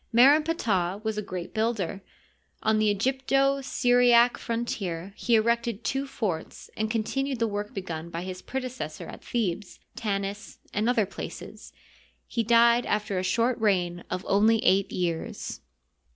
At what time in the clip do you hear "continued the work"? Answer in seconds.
6.89-7.71